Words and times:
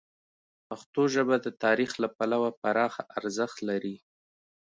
پښتو 0.67 1.01
ژبه 1.13 1.35
د 1.41 1.47
تاریخ 1.63 1.91
له 2.03 2.09
پلوه 2.17 2.49
پراخه 2.61 3.03
ارزښت 3.17 3.57
لري. 3.69 3.95